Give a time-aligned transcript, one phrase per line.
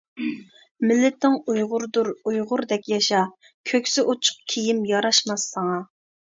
[0.91, 3.21] مىللىتىڭ ئۇيغۇردۇر ئۇيغۇردەك ياشا،
[3.75, 5.81] كۆكسى ئۇچۇق كىيىم ياراشماس ساڭا.